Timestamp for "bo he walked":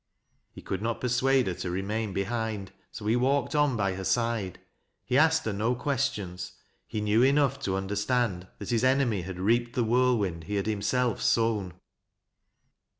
2.97-3.53